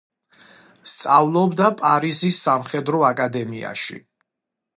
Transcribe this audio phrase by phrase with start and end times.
[0.91, 4.01] სწავლობდა პარიზის სამხედრო აკადემიაში.